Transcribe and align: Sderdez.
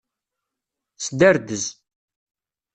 Sderdez. 1.05 1.65